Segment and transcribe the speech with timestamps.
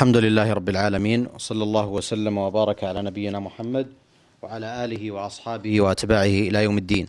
[0.00, 3.86] الحمد لله رب العالمين وصلى الله وسلم وبارك على نبينا محمد
[4.42, 7.06] وعلى آله وأصحابه وأتباعه إلى يوم الدين.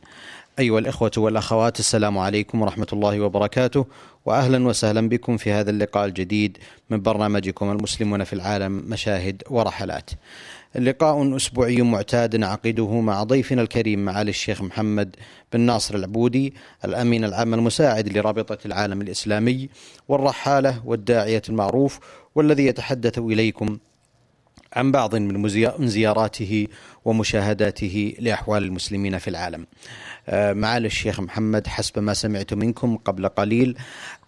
[0.59, 3.85] أيها الإخوة والأخوات السلام عليكم ورحمة الله وبركاته
[4.25, 6.57] واهلا وسهلا بكم في هذا اللقاء الجديد
[6.89, 10.09] من برنامجكم المسلمون في العالم مشاهد ورحلات.
[10.75, 15.15] لقاء أسبوعي معتاد نعقده مع ضيفنا الكريم معالي الشيخ محمد
[15.53, 16.53] بن ناصر العبودي
[16.85, 19.69] الأمين العام المساعد لرابطة العالم الإسلامي
[20.07, 21.99] والرحالة والداعية المعروف
[22.35, 23.77] والذي يتحدث إليكم
[24.73, 26.67] عن بعض من زياراته
[27.05, 29.65] ومشاهداته لأحوال المسلمين في العالم.
[30.33, 33.77] معالي الشيخ محمد حسب ما سمعت منكم قبل قليل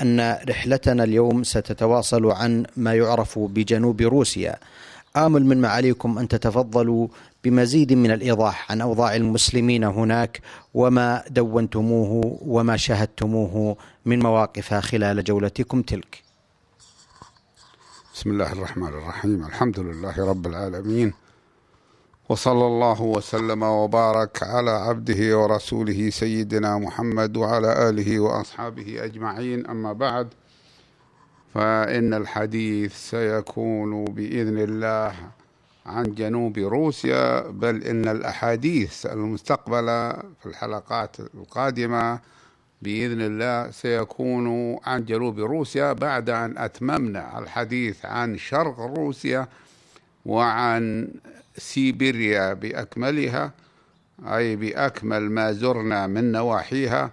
[0.01, 4.55] أن رحلتنا اليوم ستتواصل عن ما يعرف بجنوب روسيا.
[5.17, 7.07] آمل من معاليكم أن تتفضلوا
[7.43, 10.41] بمزيد من الإيضاح عن أوضاع المسلمين هناك
[10.73, 16.30] وما دونتموه وما شاهدتموه من مواقف خلال جولتكم تلك
[18.21, 19.45] بسم الله الرحمن الرحيم.
[19.45, 21.13] الحمد لله رب العالمين.
[22.29, 29.65] وصلى الله وسلم وبارك على عبده ورسوله سيدنا محمد وعلى آله وأصحابه أجمعين.
[29.67, 30.27] أما بعد
[31.53, 35.13] فإن الحديث سيكون بإذن الله
[35.85, 42.19] عن جنوب روسيا بل إن الأحاديث المستقبلة في الحلقات القادمة
[42.81, 49.47] بإذن الله سيكون عن جنوب روسيا بعد أن أتممنا الحديث عن شرق روسيا
[50.25, 51.07] وعن
[51.57, 53.51] سيبيريا بأكملها
[54.27, 57.11] أي بأكمل ما زرنا من نواحيها.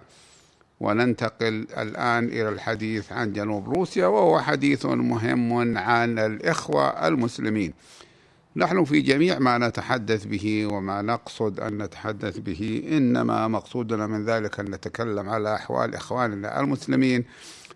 [0.79, 7.73] وننتقل الآن إلى الحديث عن جنوب روسيا وهو حديث مهم عن الإخوة المسلمين.
[8.55, 14.59] نحن في جميع ما نتحدث به وما نقصد أن نتحدث به إنما مقصودنا من ذلك
[14.59, 17.25] أن نتكلم على أحوال إخواننا المسلمين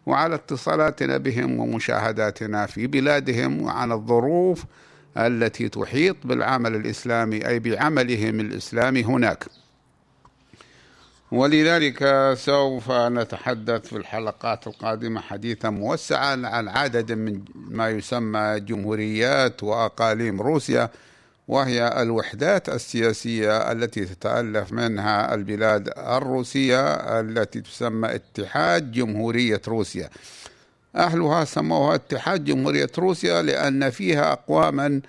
[0.05, 4.63] وعلى اتصالاتنا بهم ومشاهداتنا في بلادهم وعن الظروف
[5.17, 9.45] التي تحيط بالعمل الإسلامي أي بعملهم الإسلامي هناك.
[11.33, 20.41] ولذلك سوف نتحدث في الحلقات القادمة حديثا موسعا عن عدد من ما يسمى جمهوريات وأقاليم
[20.41, 20.89] روسيا
[21.47, 30.09] وهي الوحدات السياسية التي تتألف منها البلاد الروسية التي تسمى اتحاد جمهورية روسيا.
[30.95, 35.01] أهلها سموها اتحاد جمهورية روسيا لأن فيها أقواما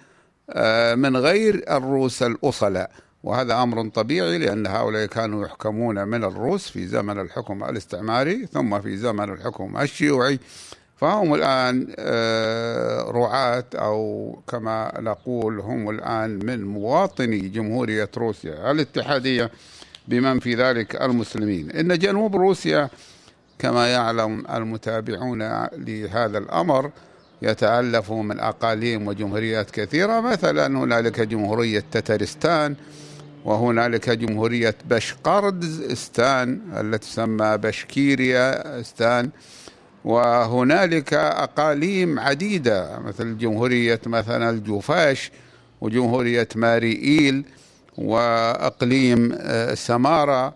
[0.95, 2.91] من غير الروس الأصلاء.
[3.25, 8.97] وهذا أمر طبيعي لأن هؤلاء كانوا يحكمون من الروس في زمن الحكم الاستعماري ثم في
[8.97, 10.39] زمن الحكم الشيوعي.
[10.97, 11.87] فهم الآن
[13.09, 19.51] رعاة أو كما نقول هم الآن من مواطني جمهورية روسيا الاتحادية
[20.09, 21.71] بمن في ذلك المسلمين.
[21.71, 22.91] إن جنوب روسيا
[23.59, 25.39] كما يعلم المتابعون
[25.73, 26.91] لهذا الأمر
[27.43, 30.21] يتألف من أقاليم وجمهوريات كثيرة.
[30.21, 32.75] مثلا هنالك جمهورية تترستان
[33.45, 39.31] وهنالك جمهورية بشقردستان التي تسمى بشكيرياستان
[40.05, 45.31] وهنالك أقاليم عديدة مثل جمهورية مثلا الجوفاش
[45.81, 47.45] وجمهورية ماريئيل
[47.99, 49.39] وأقليم
[49.75, 50.55] سمارة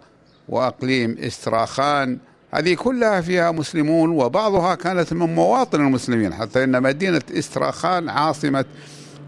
[0.49, 2.19] وأقليم إستراخان.
[2.51, 8.65] هذه كلها فيها مسلمون وبعضها كانت من مواطن المسلمين حتى إن مدينة إستراخان عاصمة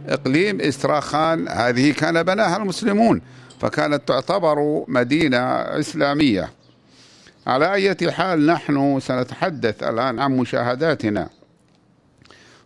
[0.09, 3.21] إقليم إستراخان هذه كان بناها المسلمون.
[3.61, 5.39] فكانت تعتبر مدينة
[5.81, 6.51] إسلامية.
[7.47, 11.29] على أي حال نحن سنتحدث الآن عن مشاهداتنا.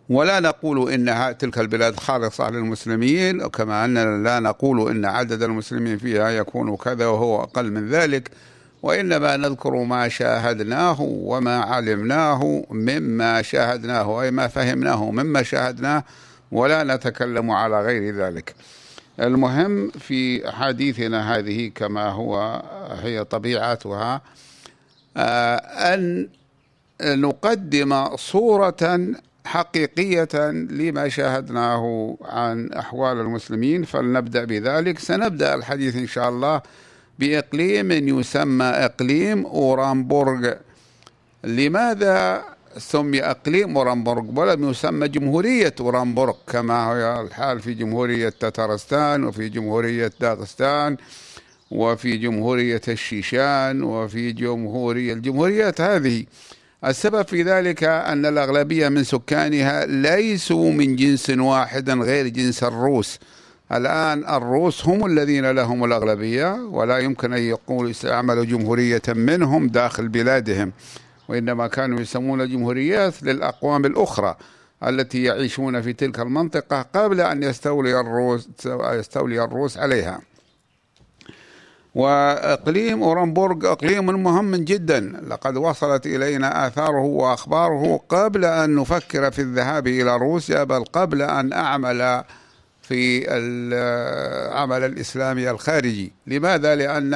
[0.09, 6.29] ولا نقول إن تلك البلاد خالصة للمسلمين كما أننا لا نقول إن عدد المسلمين فيها
[6.29, 8.31] يكون كذا وهو أقل من ذلك
[8.83, 16.03] وإنما نذكر ما شاهدناه وما علمناه مما شاهدناه أي ما فهمناه مما شاهدناه
[16.51, 18.55] ولا نتكلم على غير ذلك.
[19.19, 22.63] المهم في حديثنا هذه كما هو
[23.03, 24.21] هي طبيعتها
[25.93, 26.29] أن
[27.01, 29.07] نقدم صورة
[29.45, 33.83] حقيقية لما شاهدناه عن أحوال المسلمين.
[33.83, 34.99] فلنبدأ بذلك.
[34.99, 36.61] سنبدأ الحديث إن شاء الله
[37.19, 40.53] بإقليم يسمى إقليم أورنبورغ
[41.43, 42.43] لماذا
[42.77, 50.11] سمي أقليم أورنبورغ ولم يسمى جمهورية أورنبورغ كما هو الحال في جمهورية تترستان وفي جمهورية
[50.19, 50.97] داغستان
[51.71, 56.25] وفي جمهورية الشيشان وفي جمهورية الجمهوريات هذه.
[56.85, 63.19] السبب في ذلك أن الأغلبية من سكانها ليسوا من جنس واحد غير جنس الروس.
[63.71, 70.71] الآن الروس هم الذين لهم الأغلبية ولا يمكن أن يقول يستعملوا جمهورية منهم داخل بلادهم.
[71.29, 74.35] وإنما كانوا يسمون جمهوريات للأقوام الأخرى
[74.87, 80.19] التي يعيشون في تلك المنطقة قبل أن يستولي الروس يستولي الروس عليها.
[81.95, 84.99] وإقليم أورنبورغ إقليم مهم جدا.
[85.27, 91.53] لقد وصلت إلينا آثاره وأخباره قبل أن نفكر في الذهاب إلى روسيا بل قبل أن
[91.53, 92.23] أعمل
[92.87, 96.11] في العمل الإسلامي الخارجي.
[96.27, 97.11] لماذا؟ لأن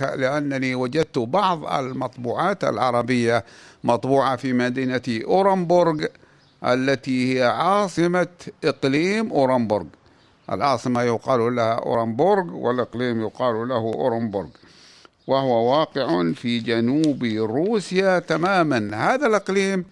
[0.00, 3.44] لأنني وجدت بعض المطبوعات العربية
[3.84, 6.04] مطبوعة في مدينة أورنبورغ
[6.64, 8.26] التي هي عاصمة
[8.64, 9.86] إقليم أورنبورغ.
[10.52, 14.48] العاصمة يقال لها أورنبورغ والإقليم يقال له أورنبورغ.
[15.26, 18.90] وهو واقع في جنوب روسيا تماما.
[18.94, 19.84] هذا الإقليم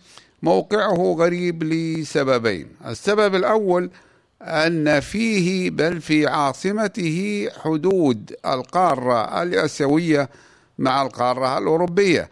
[0.43, 2.67] موقعه غريب لسببين.
[2.87, 3.91] السبب الأول
[4.43, 10.29] أن فيه بل في عاصمته حدود القارة الآسيوية
[10.79, 12.29] مع القارة الأوروبية.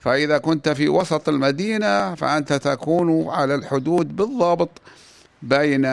[0.00, 4.80] فإذا كنت في وسط المدينة فأنت تكون على الحدود بالضبط
[5.42, 5.86] بين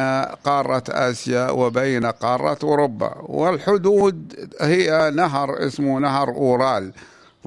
[0.43, 3.15] قارة آسيا وبين قارة أوروبا.
[3.21, 6.91] والحدود هي نهر اسمه نهر أورال.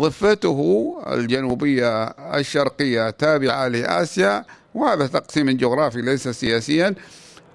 [0.01, 4.45] ضفته الجنوبية الشرقية تابعة لآسيا
[4.75, 6.95] وهذا تقسيم جغرافي ليس سياسيا.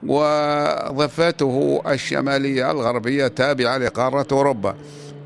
[0.04, 4.76] وضفته الشمالية الغربية تابعة لقارة أوروبا.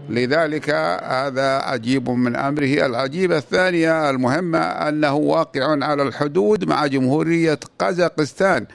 [0.09, 0.69] لذلك
[1.03, 2.85] هذا عجيب من أمره.
[2.85, 8.65] العجيبة الثانية المهمة أنه واقع على الحدود مع جمهورية قزاقستان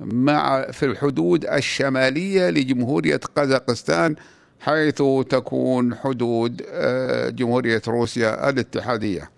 [0.00, 4.16] مع في الحدود الشمالية لجمهورية قزاقستان
[4.60, 9.30] حيث تكون حدود آه، جمهورية روسيا الاتحادية.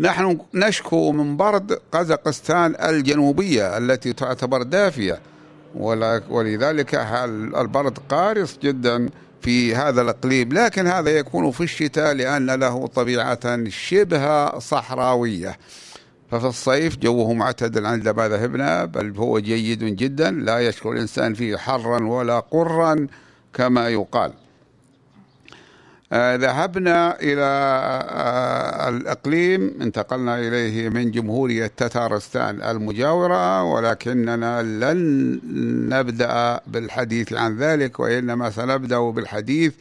[0.00, 5.20] نحن نشكو من برد قزاقستان الجنوبية التي تعتبر دافية.
[6.30, 6.94] ولذلك
[7.56, 9.08] البرد قارس جدا
[9.42, 10.52] في هذا الإقليم.
[10.52, 15.56] لكن هذا يكون في الشتاء لأن له طبيعة شبه صحراوية.
[16.30, 20.30] ففي الصيف جوه معتدل عندما ذهبنا بل هو جيد جدا.
[20.30, 23.06] لا يشكو الإنسان فيه حرا ولا قرا
[23.54, 24.32] كما يقال.
[26.12, 27.42] ذهبنا إلى
[28.10, 35.40] آه الإقليم انتقلنا إليه من جمهورية تتارستان المجاورة ولكننا لن
[35.88, 39.72] نبدأ بالحديث عن ذلك وإنما سنبدأ بالحديث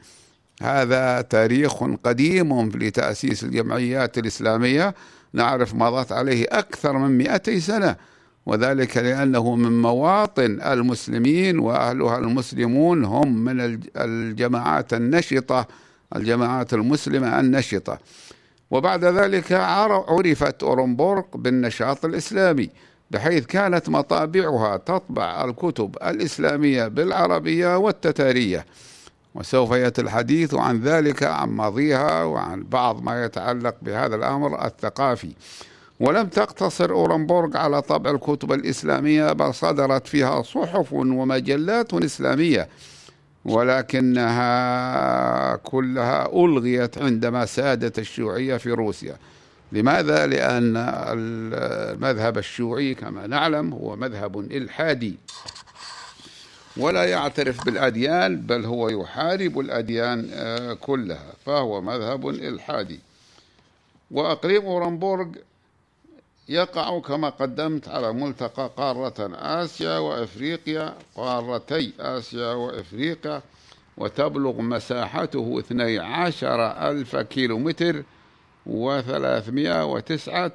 [0.62, 4.94] هذا تاريخ قديم لتأسيس الجمعيات الإسلامية.
[5.32, 7.96] نعرف مضت عليه أكثر من 200 سنة.
[8.46, 15.66] وذلك لأنه من مواطن المسلمين وأهلها المسلمون هم من الجماعات النشطة
[16.16, 17.98] الجماعات المسلمة النشطة.
[18.70, 22.70] وبعد ذلك عرفت أورنبورغ بالنشاط الإسلامي
[23.10, 28.66] بحيث كانت مطابعها تطبع الكتب الإسلامية بالعربية والتتارية.
[29.34, 35.32] وسوف يأتي الحديث عن ذلك عن ماضيها وعن بعض ما يتعلق بهذا الأمر الثقافي.
[36.02, 42.68] ولم تقتصر أورنبورغ على طبع الكتب الإسلامية بل صدرت فيها صحف ومجلات إسلامية
[43.44, 44.46] ولكنها
[45.56, 49.16] كلها ألغيت عندما سادت الشيوعية في روسيا.
[49.72, 50.76] لماذا؟ لأن
[51.12, 55.14] المذهب الشيوعي كما نعلم هو مذهب إلحادي.
[56.76, 63.00] ولا يعترف بالأديان بل هو يحارب الأديان آه، كلها فهو مذهب إلحادي.
[64.10, 65.26] وأقليم أورنبورغ
[66.48, 73.42] يقع كما قدمت على ملتقى قارة آسيا وإفريقيا قارتي آسيا وإفريقيا
[73.96, 78.02] وتبلغ مساحته 12 ألف كيلومتر
[78.66, 80.52] وثلاثمائة وتسعة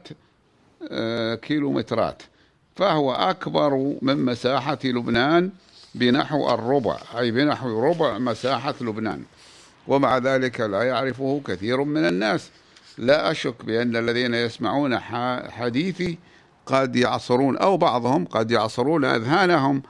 [0.91, 2.23] آه، كيلومترات.
[2.75, 5.51] فهو أكبر من مساحة لبنان
[5.95, 9.23] بنحو الربع أي بنحو ربع مساحة لبنان.
[9.87, 12.49] ومع ذلك لا يعرفه كثير من الناس.
[12.97, 14.99] لا أشك بأن الذين يسمعون
[15.49, 16.17] حديثي
[16.65, 19.81] قد يعصرون أو بعضهم قد يعصرون أذهانهم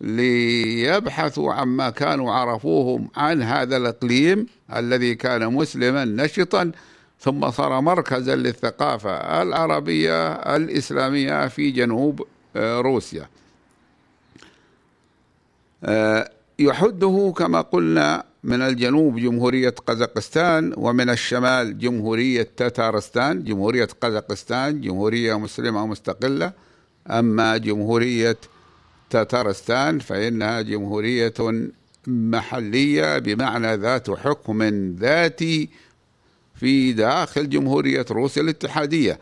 [0.00, 4.46] ليبحثوا عما كانوا عرفوه عن هذا الإقليم
[4.76, 6.72] الذي كان مسلما نشطا
[7.20, 13.28] ثم صار مركزا للثقافة العربية الإسلامية في جنوب آه، روسيا.
[15.84, 25.38] آه، يحده كما قلنا من الجنوب جمهورية قزاقستان ومن الشمال جمهورية تتارستان جمهورية قزاقستان جمهورية
[25.38, 26.52] مسلمة مستقلة.
[27.10, 28.36] أما جمهورية
[29.10, 31.34] تتارستان فإنها جمهورية
[32.06, 34.62] محلية بمعنى ذات حكم
[35.00, 35.68] ذاتي
[36.54, 39.18] في داخل جمهورية روسيا الاتحادية.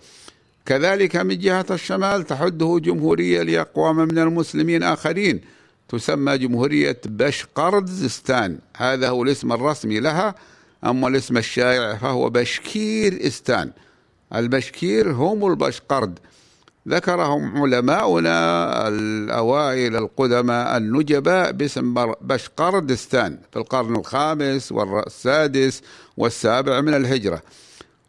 [0.67, 5.41] كذلك من جهة الشمال تحده جمهورية لأقوام من المسلمين آخرين.
[5.89, 10.35] تسمى جمهورية بشقردستان هذا هو الاسم الرسمي لها
[10.85, 13.73] أما الاسم الشائع فهو بشكير إستان.
[14.35, 16.19] البشكير هم البشقرد
[16.89, 25.83] ذكرهم علماؤنا الأوائل القدماء النجباء باسم بشقردستان في القرن الخامس والسادس
[26.17, 27.43] والسابع من الهجرة.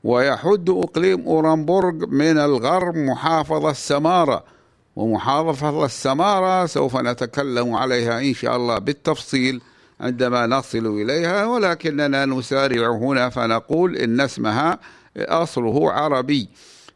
[0.03, 4.56] ويحد إقليم أورنبورغ من الغرب محافظة سمارة
[4.97, 9.61] ومحافظة السمارة سوف نتكلم عليها إن شاء الله بالتفصيل
[9.99, 14.79] عندما نصل إليها ولكننا نسارع هنا فنقول إن اسمها
[15.17, 16.49] أصله عربي.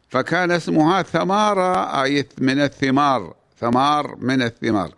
[0.08, 4.90] فكان اسمها ثمارة أي من الثمار ثمار من الثمار.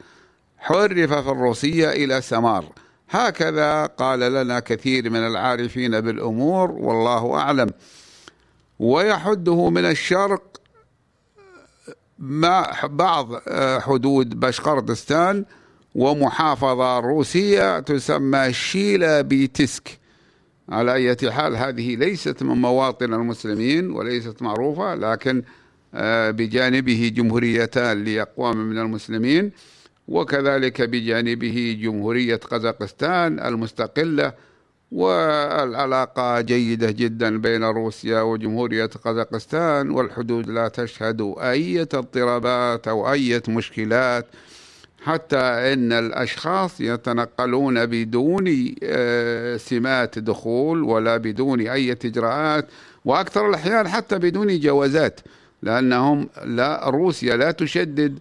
[0.58, 2.64] حرف في الروسية إلى سمار
[3.10, 7.70] هكذا قال لنا كثير من العارفين بالأمور والله أعلم.
[8.78, 10.54] ويحده من الشرق
[12.18, 15.44] مع بعض آه، حدود بشقردستان
[15.94, 19.98] ومحافظة روسية تسمى شيلا بيتسك.
[20.68, 25.42] على أي حال هذه ليست من مواطن المسلمين وليست معروفة لكن
[25.94, 29.52] آه، بجانبه جمهوريتان لأقوام من المسلمين
[30.08, 34.32] وكذلك بجانبه جمهورية قزاقستان المستقلة
[34.94, 44.26] والعلاقة جيدة جدا بين روسيا وجمهورية قزاقستان والحدود لا تشهد أي اضطرابات أو أي مشكلات
[45.04, 52.66] حتى إن الأشخاص يتنقلون بدون آه، سمات دخول ولا بدون أي إجراءات
[53.04, 55.20] وأكثر الأحيان حتى بدون جوازات
[55.62, 58.18] لأنهم لا روسيا لا تشدد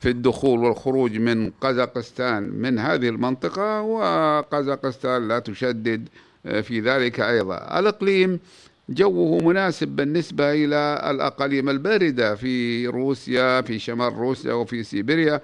[0.00, 6.08] في الدخول والخروج من قزاقستان من هذه المنطقة وقزاقستان لا تشدد
[6.46, 7.78] آه، في ذلك أيضا.
[7.78, 8.40] الإقليم
[8.88, 15.40] جوه مناسب بالنسبة إلى الأقاليم الباردة في روسيا في شمال روسيا وفي سيبيريا.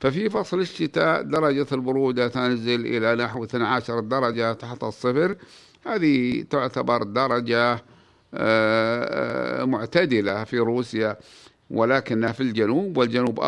[0.00, 5.36] ففي فصل الشتاء درجة البرودة تنزل إلى نحو 12 درجة تحت الصفر.
[5.86, 7.82] هذه تعتبر درجة آه،
[8.34, 11.16] آه، معتدلة في روسيا.
[11.72, 13.40] ولكنها في الجنوب والجنوب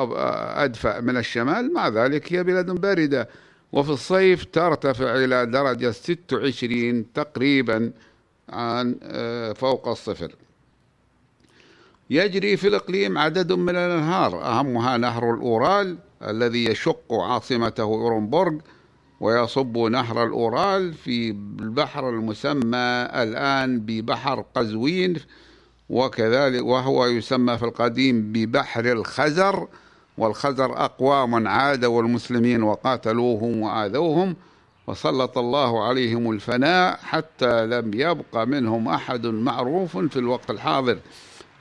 [0.56, 1.72] أدفأ من الشمال.
[1.72, 3.28] مع ذلك هي بلاد باردة
[3.72, 7.92] وفي الصيف ترتفع إلى درجة 26 تقريبا
[8.48, 10.34] عن آه، فوق الصفر.
[12.10, 18.54] يجري في الإقليم عدد من الأنهار أهمها نهر الأورال الذي يشق عاصمته أورنبورغ
[19.20, 25.16] ويصب نهر الأورال في البحر المسمى الآن ببحر قزوين
[25.90, 29.68] وكذلك وهو يسمى في القديم ببحر الخزر
[30.18, 34.36] والخزر أقوام عادوا المسلمين وقاتلوهم وآذوهم
[34.86, 40.98] وسلط الله عليهم الفناء حتى لم يبق منهم أحد معروف في الوقت الحاضر.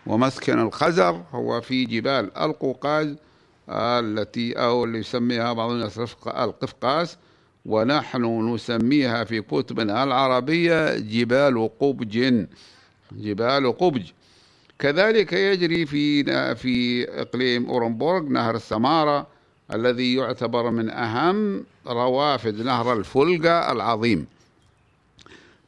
[0.07, 3.15] ومسكن الخزر هو في جبال القوقاز
[3.69, 7.17] التي أو اللي يسميها بعض الناس القفقاس
[7.65, 12.45] ونحن نسميها في كتبنا العربية جبال قبج.
[13.17, 14.11] جبال قبج
[14.79, 16.23] كذلك يجري في
[16.55, 19.27] في إقليم أورنبورغ نهر السمارة
[19.73, 24.25] الذي يعتبر من أهم روافد نهر الفولغا العظيم.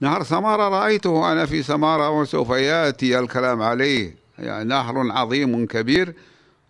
[0.02, 4.16] نهر سمارة رأيته أنا في سمارة وسوف يأتي الكلام عليه.
[4.40, 6.14] يعني نهر عظيم كبير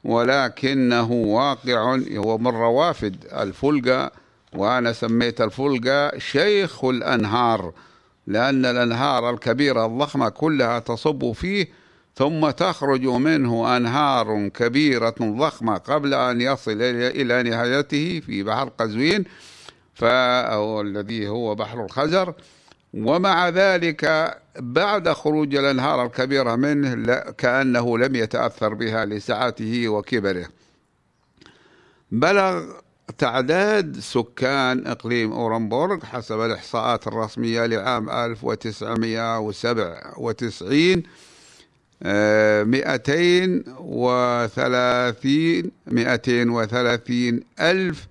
[0.03, 4.11] ولكنه واقع هو من روافد الفولغا
[4.53, 7.73] وأنا سميت الفولغا شيخ الأنهار.
[8.27, 11.67] لأن الأنهار الكبيرة الضخمة كلها تصب فيه
[12.15, 19.23] ثم تخرج منه أنهار كبيرة ضخمة قبل أن يصل إلى نهايته في بحر قزوين
[20.81, 22.33] الذي هو بحر الخزر.
[22.93, 30.45] ومع ذلك بعد خروج الأنهار الكبيرة منه كأنه لم يتأثر بها لسعته وكبره.
[32.11, 32.63] بلغ
[33.17, 41.03] تعداد سكان إقليم أورنبورغ حسب الإحصاءات الرسمية لعام 1997
[42.71, 48.07] مئتين وثلاثين مئتين وثلاثين ألف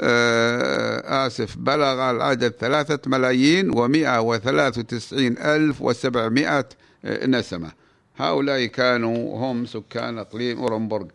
[0.00, 6.64] آه، آسف بلغ العدد ثلاثة ملايين ومئة وثلاث وتسعين ألف وسبعمائة
[7.04, 7.72] نسمة.
[8.16, 11.06] هؤلاء كانوا هم سكان إقليم أورنبورغ.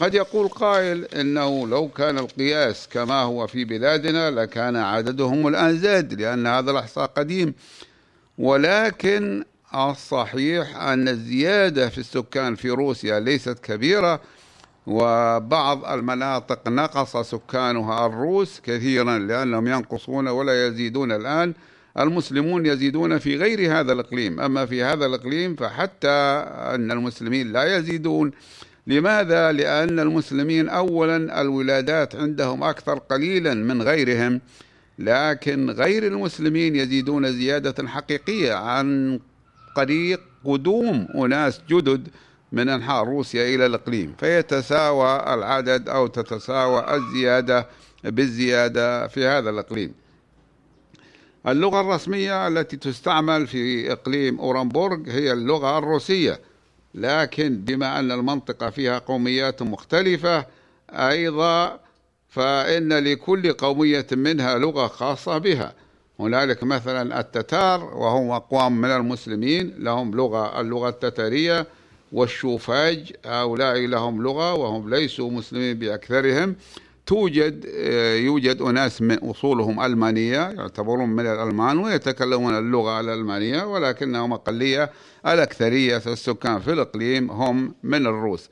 [0.00, 6.20] قد يقول قائل إنه لو كان القياس كما هو في بلادنا لكان عددهم الان زاد
[6.20, 7.54] لأن هذا الأحصاء قديم.
[8.38, 14.20] ولكن الصحيح أن الزيادة في السكان في روسيا ليست كبيرة
[14.86, 21.54] وبعض المناطق نقص سكانها الروس كثيرا لأنهم ينقصون ولا يزيدون الآن.
[21.98, 24.40] المسلمون يزيدون في غير هذا الإقليم.
[24.40, 26.08] أما في هذا الإقليم فحتى
[26.74, 28.32] أن المسلمين لا يزيدون.
[28.86, 34.40] لماذا؟ لأن المسلمين أولا الولادات عندهم أكثر قليلا من غيرهم
[34.98, 39.20] لكن غير المسلمين يزيدون زيادة حقيقية عن
[39.76, 42.08] طريق قدوم أناس جدد
[42.52, 44.14] من أنحاء روسيا إلى الإقليم.
[44.18, 47.66] فيتساوى العدد أو تتساوى الزيادة
[48.04, 49.94] بالزيادة في هذا الإقليم.
[51.48, 56.40] اللغة الرسمية التي تستعمل في إقليم أورنبورغ هي اللغة الروسية.
[56.96, 60.46] لكن بما أن المنطقة فيها قوميات مختلفة
[60.90, 61.80] أيضا
[62.28, 65.72] فإن لكل قومية منها لغة خاصة بها.
[66.20, 71.66] هنالك مثلا التتار وهم أقوام من المسلمين لهم لغة اللغة التتارية
[72.12, 76.56] والشوفاج هؤلاء لهم لغة وهم ليسوا مسلمين بأكثرهم.
[77.06, 77.64] توجد
[78.24, 84.90] يوجد أناس من أصولهم ألمانية يعتبرون من الألمان ويتكلمون اللغة الألمانية ولكنهم أقلية
[85.26, 88.48] الأكثرية السكان في الإقليم هم من الروس.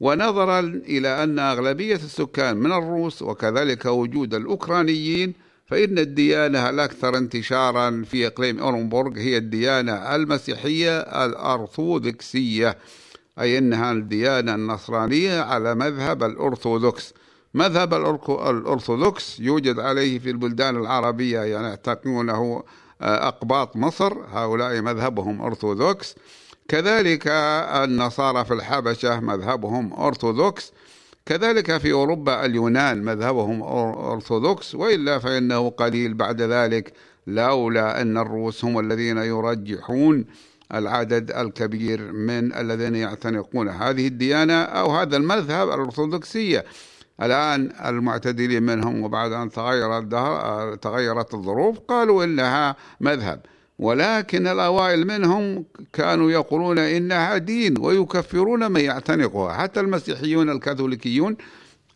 [0.00, 5.34] ونظرا إلى أن أغلبية السكان من الروس وكذلك وجود الأوكرانيين
[5.66, 12.78] فإن الديانة الأكثر انتشارا في إقليم أورنبورغ هي الديانة المسيحية الأرثوذكسية
[13.40, 17.14] أي أنها الديانة النصرانية على مذهب الأرثوذكس.
[17.54, 17.94] مذهب
[18.28, 22.62] الأرثوذكس يوجد عليه في البلدان العربية يعني يعتقدونه
[23.02, 24.12] آه، أقباط مصر.
[24.32, 26.14] هؤلاء مذهبهم أرثوذكس.
[26.68, 27.22] كذلك
[27.84, 30.72] النصارى في الحبشة مذهبهم أرثوذكس.
[31.26, 33.62] كذلك في أوروبا اليونان مذهبهم
[34.12, 34.74] أرثوذكس.
[34.74, 36.92] وإلا فإنه قليل بعد ذلك
[37.26, 40.24] لولا أن الروس هم الذين يرجحون
[40.74, 46.64] العدد الكبير من الذين يعتنقون هذه الديانة أو هذا المذهب الأرثوذكسية.
[47.22, 50.02] الآن المعتدلين منهم وبعد أن تغير
[50.76, 53.40] تغيرت الظروف قالوا إنها مذهب.
[53.78, 59.52] ولكن الأوائل منهم كانوا يقولون إنها دين ويكفرون من يعتنقها.
[59.52, 61.36] حتى المسيحيون الكاثوليكيون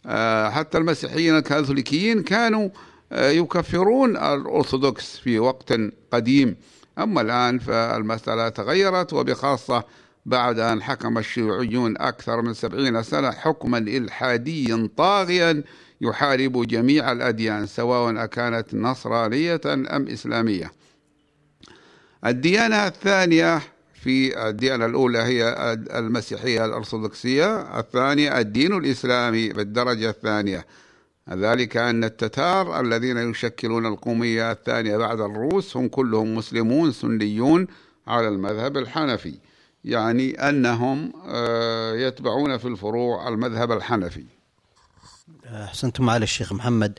[0.06, 2.68] آه، حتى المسيحيين الكاثوليكيين كانوا
[3.12, 5.74] آه، يكفرون الأرثوذكس في وقت
[6.12, 6.56] قديم.
[6.98, 9.84] أما الآن فالمسألة تغيرت وبخاصة
[10.26, 15.62] بعد أن حكم الشيوعيون أكثر من سبعين سنة حكما إلحاديا طاغيا
[16.00, 20.72] يحارب جميع الأديان سواء أكانت نصرانية أم إسلامية.
[22.26, 23.60] الديانة الثانية
[23.94, 25.54] في الديانة الأولى هي
[25.94, 30.66] المسيحية الأرثوذكسية الثانية الدين الإسلامي بالدرجة الثانية.
[31.30, 37.66] ذلك أن التتار الذين يشكلون القومية الثانية بعد الروس هم كلهم مسلمون سنيون
[38.06, 39.34] على المذهب الحنفي.
[39.84, 44.24] يعني أنهم آه، يتبعون في الفروع المذهب الحنفي.
[45.44, 46.98] أحسنتم معالي الشيخ محمد.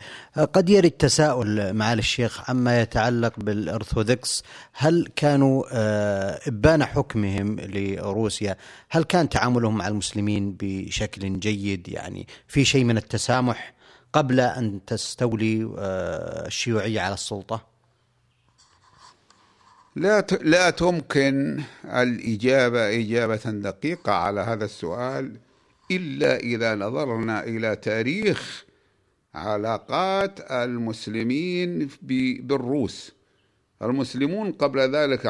[0.53, 4.43] قد يرد تساؤل معالي الشيخ عما يتعلق بالأرثوذكس.
[4.73, 8.57] هل كانوا آه، إبان حكمهم لروسيا؟
[8.89, 13.73] هل كان تعاملهم مع المسلمين بشكل جيد؟ يعني في شيء من التسامح
[14.13, 17.74] قبل أن تستولي آه، الشيوعية على السلطة؟
[19.95, 25.37] لا لا تمكن الإجابة إجابة دقيقة على هذا السؤال
[25.91, 28.65] إلا إذا نظرنا إلى تاريخ
[29.35, 33.11] علاقات المسلمين بالروس.
[33.81, 35.27] المسلمون قبل ذلك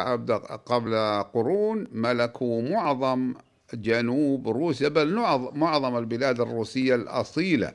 [0.65, 0.95] قبل
[1.33, 3.33] قرون ملكوا معظم
[3.73, 5.15] جنوب روسيا بل
[5.55, 7.71] معظم البلاد الروسية الأصيلة.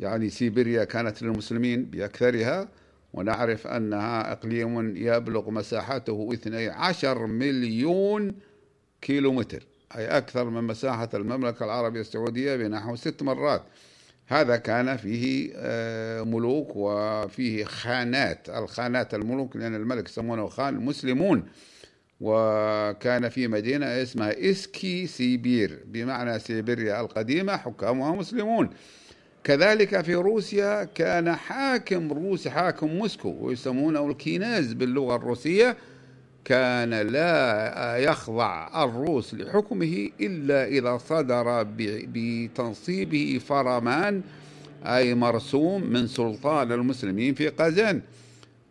[0.00, 2.68] يعني سيبيريا كانت للمسلمين بأكثرها
[3.12, 8.34] ونعرف أنها إقليم يبلغ مساحته 12 مليون
[9.02, 13.62] كيلو متر أي أكثر من مساحة المملكة العربية السعودية بنحو ست مرات.
[14.26, 21.48] هذا كان فيه آه، ملوك وفيه خانات الخانات الملوك لأن الملك يسمونه خان مسلمون.
[22.20, 28.70] وكان في مدينة اسمها إسكي سيبير بمعنى سيبيريا القديمة حكامها مسلمون.
[29.44, 35.76] كذلك في روسيا كان حاكم روسي حاكم موسكو ويسمونه الكنياز باللغة الروسية
[36.44, 44.22] كان لا يخضع الروس لحكمه إلا إذا صدر بتنصيبه فرمان
[44.84, 48.00] أي مرسوم من سلطان المسلمين في قزان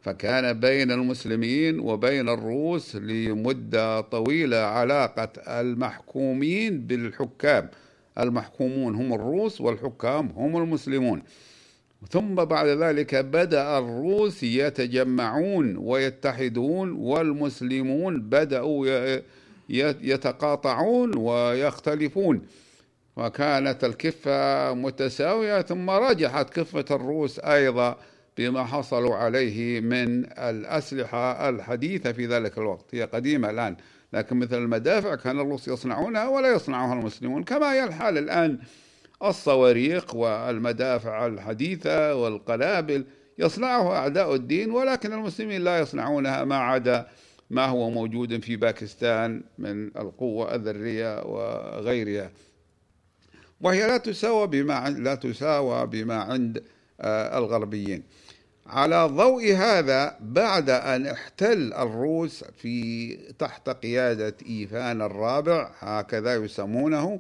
[0.02, 7.70] فكان بين المسلمين وبين الروس لمدة طويلة علاقة المحكومين بالحكام.
[8.20, 11.24] المحكومون هم الروس والحكام هم المسلمون.
[12.10, 18.86] ثم بعد ذلك بدأ الروس يتجمعون ويتحدون والمسلمون بدأوا
[20.02, 22.42] يتقاطعون ويختلفون.
[23.18, 27.98] وكانت الكفة متساوية ثم رجحت كفة الروس أيضا
[28.38, 32.86] بما حصلوا عليه من الأسلحة الحديثة في ذلك الوقت.
[32.96, 33.76] هي قديمة الآن.
[34.14, 38.60] لكن مثل المدافع كان الروس يصنعونها ولا يصنعها المسلمون كما هي الحال الآن.
[39.24, 43.06] الصواريخ والمدافع الحديثة والقنابل
[43.38, 47.08] يصنعها أعداء الدين ولكن المسلمين لا يصنعونها ما عدا
[47.50, 52.32] ما هو موجود في باكستان من القوة الذرية وغيرها.
[53.62, 56.64] وهي لا تساوى بما لا تساوى بما عند
[57.02, 58.04] آه، الغربيين.
[58.70, 67.20] على ضوء هذا بعد أن احتل الروس في تحت قيادة إيفان الرابع هكذا يسمونه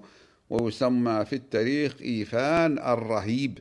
[0.50, 3.60] ويسمى في التاريخ إيفان الرهيب.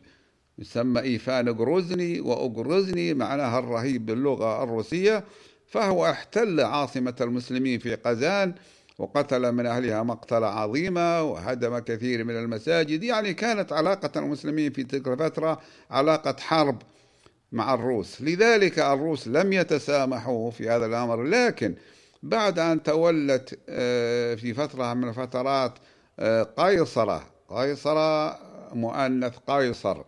[0.58, 5.24] يسمى إيفان غروزني وأغروزني معناها الرهيب باللغة الروسية.
[5.66, 8.54] فهو احتل عاصمة المسلمين في قزان
[8.98, 13.02] وقتل من أهلها مقتلة عظيمة وهدم كثير من المساجد.
[13.02, 16.82] يعني كانت علاقة المسلمين في تلك الفترة علاقة حرب.
[17.52, 18.22] مع الروس.
[18.22, 21.74] لذلك الروس لم يتسامحوا في هذا الأمر لكن
[22.22, 25.72] بعد أن تولت آه، في فترة من الفترات
[26.18, 28.38] آه، قيصرة قيصرة
[28.74, 30.02] مؤنث قيصر.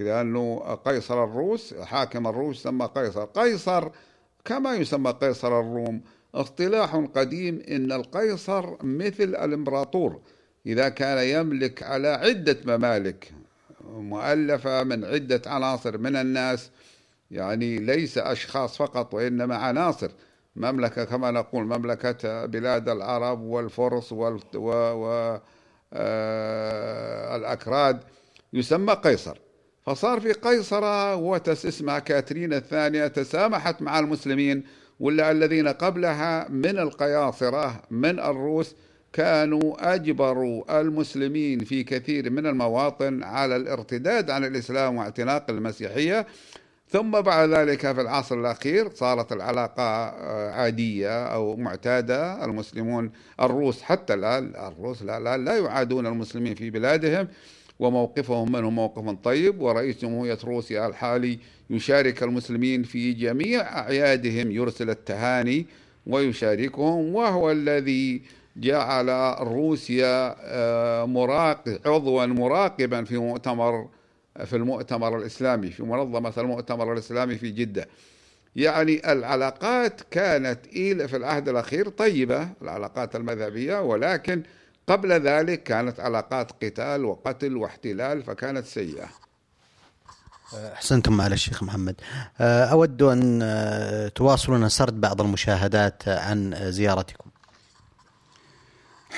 [0.00, 3.24] لأنه قيصر الروس حاكم الروس يسمى قيصر.
[3.24, 3.88] قيصر
[4.44, 6.00] كما يسمى قيصر الروم
[6.34, 10.20] اصطلاح قديم إن القيصر مثل الإمبراطور
[10.66, 13.32] إذا كان يملك على عدة ممالك.
[13.92, 16.70] مؤلفة من عدة عناصر من الناس
[17.30, 20.10] يعني ليس أشخاص فقط وإنما عناصر.
[20.56, 25.56] مملكة كما نقول مملكة بلاد العرب والفرس والأكراد
[27.96, 28.04] آه،
[28.52, 29.38] يسمى قيصر.
[29.86, 34.64] فصار في قيصرة وتس اسمها كاترين الثانية تسامحت مع المسلمين
[35.00, 38.74] ولا الذين قبلها من القياصرة من الروس
[39.16, 46.26] كانوا أجبروا المسلمين في كثير من المواطن على الارتداد عن الإسلام واعتناق المسيحية.
[46.88, 52.44] ثم بعد ذلك في العصر الأخير صارت العلاقة آه، عادية أو معتادة.
[52.44, 57.28] المسلمون الروس حتى الآن الروس لا, لا يعادون المسلمين في بلادهم.
[57.78, 59.60] وموقفهم منهم موقف طيب.
[59.60, 61.38] ورئيس جمهورية روسيا الحالي
[61.70, 65.66] يشارك المسلمين في جميع أعيادهم يرسل التهاني
[66.06, 68.22] ويشاركهم وهو الذي
[68.56, 73.88] جعل روسيا آه، مراقب عضوا مراقبا في مؤتمر
[74.44, 77.88] في المؤتمر الإسلامي في منظمة المؤتمر الإسلامي في جدة.
[78.56, 84.42] يعني العلاقات كانت إلى في العهد الأخير طيبة العلاقات المذهبية ولكن
[84.86, 89.08] قبل ذلك كانت علاقات قتال وقتل واحتلال فكانت سيئة.
[90.72, 91.94] أحسنتم على الشيخ محمد.
[92.40, 97.30] آه، أود أن آه، تواصلون سرد بعض المشاهدات عن زيارتكم.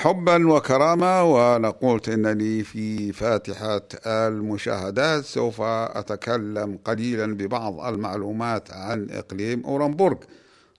[0.01, 10.17] حبا وكرامة ونقول إنني في فاتحة المشاهدات سوف أتكلم قليلا ببعض المعلومات عن إقليم أورنبورغ.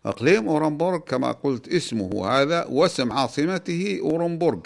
[0.06, 4.60] إقليم أورنبورغ كما قلت اسمه هذا واسم عاصمته أورنبورغ.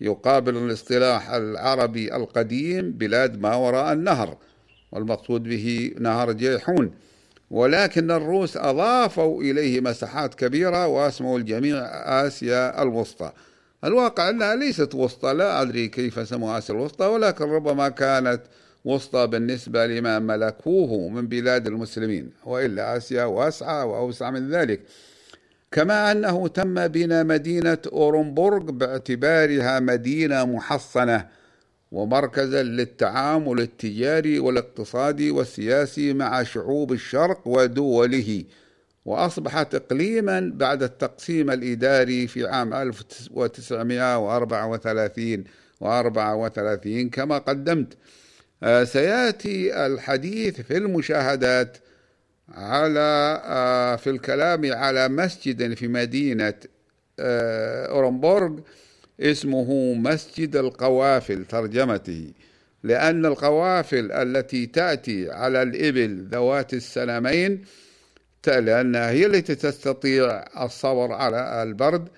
[0.00, 4.36] يقابل الاصطلاح العربي القديم بلاد ما وراء النهر
[4.92, 6.90] والمقصود به نهر جيحون.
[7.50, 11.78] ولكن الروس أضافوا إليه مساحات كبيرة وأسموا الجميع
[12.26, 13.32] آسيا الوسطى.
[13.84, 18.40] الواقع أنها ليست وسطى لا أدري كيف سموا آسيا الوسطى ولكن ربما كانت
[18.84, 24.80] وسطى بالنسبة لما ملكوه من بلاد المسلمين وإلا آسيا واسعة وأوسع من ذلك.
[25.72, 31.37] كما أنه تم بناء مدينة أورنبورغ باعتبارها مدينة محصنة.
[31.92, 38.44] ومركزا للتعامل التجاري والاقتصادي والسياسي مع شعوب الشرق ودوله
[39.04, 45.44] وأصبحت إقليما بعد التقسيم الإداري في عام 1934
[45.84, 47.96] و34 كما قدمت.
[48.62, 51.78] آه، سيأتي الحديث في المشاهدات
[52.48, 56.54] على آه، في الكلام على مسجد في مدينة
[57.20, 58.58] آه، أورنبورغ
[59.20, 62.32] اسمه مسجد القوافل ترجمته.
[62.82, 67.64] لأن القوافل التي تأتي على الإبل ذوات السنمين
[68.46, 72.08] لأنها هي التي تستطيع الصبر على البرد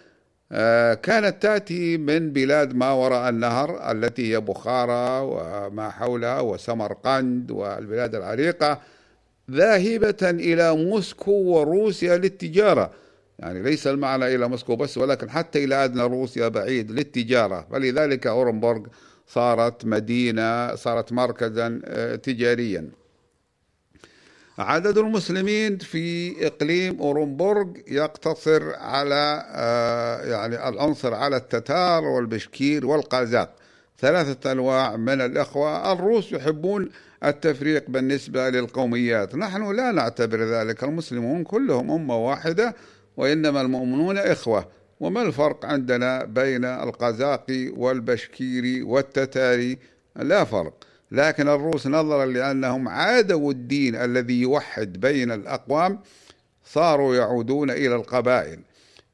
[0.53, 8.15] آه، كانت تأتي من بلاد ما وراء النهر التي هي بخارى وما حولها وسمرقند والبلاد
[8.15, 8.81] العريقة
[9.51, 12.91] ذاهبة إلى موسكو وروسيا للتجارة.
[13.41, 17.67] يعني ليس المعنى إلى موسكو بس ولكن حتى إلى أدنى روسيا بعيد للتجارة.
[17.73, 18.87] فلذلك أورنبورغ
[19.27, 22.91] صارت مدينة صارت مركزا آه، تجاريا.
[24.59, 33.55] عدد المسلمين في إقليم أورنبورغ يقتصر على آه، يعني العنصر على التتار والبشكير والقازاق
[33.99, 35.93] ثلاثة أنواع من الإخوة.
[35.93, 36.89] الروس يحبون
[37.25, 39.35] التفريق بالنسبة للقوميات.
[39.35, 40.85] نحن لا نعتبر ذلك.
[40.85, 42.75] المسلمون كلهم أمة واحدة
[43.17, 44.69] وإنما المؤمنون إخوة.
[45.01, 49.79] وما الفرق عندنا بين القزاقي والبشكيري والتتاري؟
[50.17, 50.75] لا فرق.
[51.13, 55.99] لكن الروس نظرا لأنهم عادوا الدين الذي يوحد بين الأقوام
[56.65, 58.59] صاروا يعودون إلى القبائل.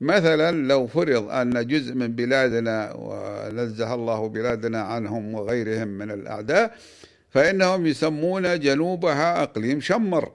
[0.00, 6.76] مثلا لو فرض أن جزء من بلادنا ونزه الله بلادنا عنهم وغيرهم من الأعداء
[7.30, 10.32] فإنهم يسمون جنوبها أقليم شمر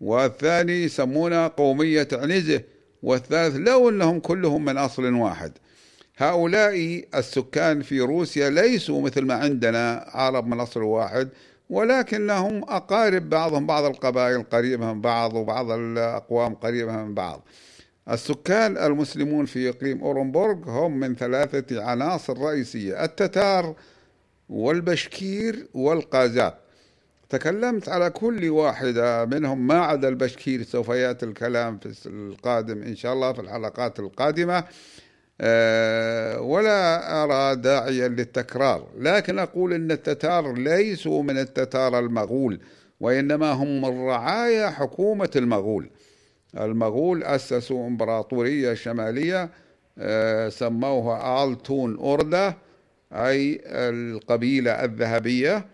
[0.00, 2.62] والثاني يسمونها قومية عنزة.
[3.02, 5.52] والثالث لو أنهم كلهم من أصل واحد.
[6.18, 11.28] هؤلاء السكان في روسيا ليسوا مثل ما عندنا عرب من أصل واحد
[11.70, 17.42] ولكنهم أقارب بعضهم بعض القبائل قريبة من بعض وبعض الأقوام قريبة من بعض.
[18.10, 23.74] السكان المسلمون في إقليم أورنبورغ هم من ثلاثة عناصر رئيسية التتار
[24.48, 26.69] والبشكير والقازاق.
[27.30, 33.12] تكلمت على كل واحدة منهم ما عدا البشكير سوف يأتي الكلام في القادم إن شاء
[33.12, 34.64] الله في الحلقات القادمة.
[35.40, 42.60] آه، ولا أرى داعيا للتكرار لكن أقول أن التتار ليسوا من التتار المغول
[43.00, 45.90] وإنما هم من رعايا حكومة المغول.
[46.60, 49.50] المغول أسسوا إمبراطورية شمالية
[49.98, 52.56] آه، سموها آلتون أوردة
[53.12, 55.66] أي القبيلة الذهبية.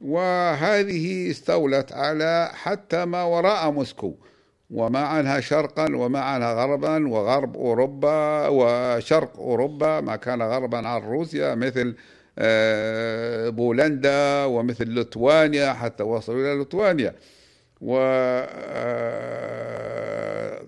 [0.00, 4.14] وهذه استولت على حتى ما وراء موسكو
[4.70, 11.54] وما عنها شرقا وما عنها غربا وغرب أوروبا وشرق أوروبا ما كان غربا عن روسيا
[11.54, 11.96] مثل
[12.38, 17.14] آه، بولندا ومثل لتوانيا حتى وصلوا إلى لتوانيا.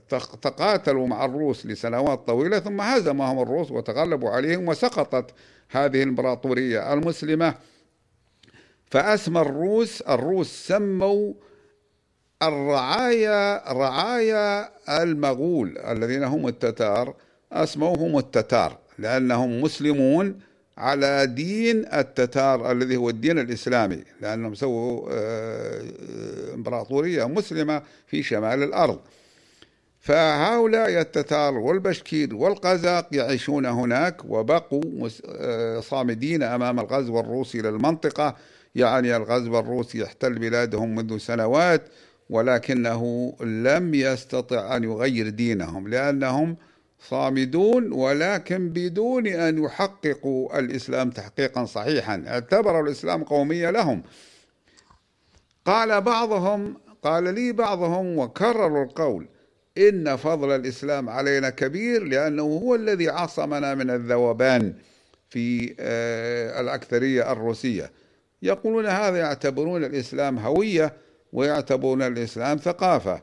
[0.03, 5.31] وتقاتلوا آه، مع الروس لسنوات طويلة ثم هزمهم الروس وتغلبوا عليهم وسقطت
[5.71, 7.55] هذه الإمبراطورية المسلمة.
[8.91, 11.33] فأسمى الروس الروس سموا
[12.43, 14.71] الرعايا رعايا
[15.03, 17.15] المغول الذين هم التتار
[17.53, 20.41] أسموهم التتار لأنهم مسلمون
[20.79, 25.83] على دين التتار الذي هو الدين الإسلامي لأنهم سووا آه،
[26.55, 29.01] إمبراطورية مسلمة في شمال الأرض.
[30.01, 38.37] فهؤلاء التتار والبشكير والقزاق يعيشون هناك وبقوا آه، صامدين أمام الغزو الروسي للمنطقة
[38.77, 41.83] يعني الغزو الروسي يحتل بلادهم منذ سنوات
[42.31, 46.57] ولكنه لم يستطع أن يغير دينهم لأنهم
[47.01, 52.25] صامدون ولكن بدون أن يحققوا الإسلام تحقيقا صحيحا.
[52.27, 54.03] اعتبروا الإسلام قومية لهم.
[55.65, 59.29] قال بعضهم قال لي بعضهم وكرروا القول
[59.79, 64.75] إن فضل الإسلام علينا كبير لأنه هو الذي عصمنا من الذوبان
[65.29, 67.91] في آه، الأكثرية الروسية.
[68.43, 70.93] يقولون هذا يعتبرون الإسلام هوية
[71.33, 73.23] ويعتبرون الإسلام ثقافة.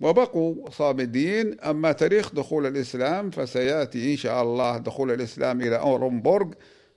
[0.00, 6.48] وبقوا صامدين أما تاريخ دخول الإسلام فسيأتي إن شاء الله دخول الإسلام إلى أورنبورغ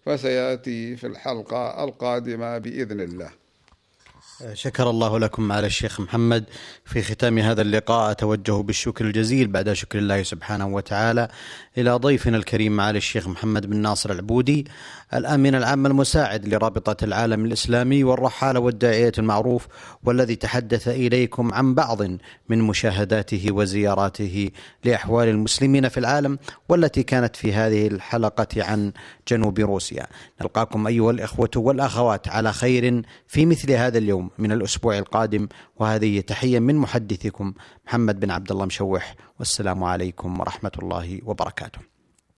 [0.05, 3.42] فسيأتي في الحلقة القادمة بإذن الله.
[4.53, 6.43] شكر الله لكم على الشيخ محمد
[6.85, 8.11] في ختام هذا اللقاء.
[8.11, 11.27] أتوجه بالشكر الجزيل بعد شكر الله سبحانه وتعالى
[11.77, 14.67] إلى ضيفنا الكريم معالي الشيخ محمد بن ناصر العبودي
[15.13, 19.67] الأمين العام المساعد لرابطة العالم الإسلامي والرحالة والداعية المعروف
[20.03, 22.01] والذي تحدث إليكم عن بعض
[22.49, 24.49] من مشاهداته وزياراته
[24.83, 28.91] لأحوال المسلمين في العالم والتي كانت في هذه الحلقة عن
[29.27, 30.07] جنوب روسيا.
[30.41, 34.29] نلقاكم أيها الإخوة والأخوات على خير في مثل هذا اليوم.
[34.37, 37.53] من الأسبوع القادم وهذه تحية من محدثكم
[37.85, 41.92] محمد بن عبد الله مشوح والسلام عليكم ورحمة الله وبركاته.